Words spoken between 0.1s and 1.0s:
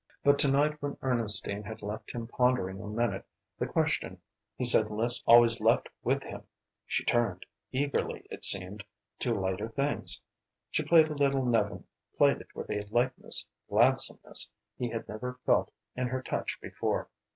But to night when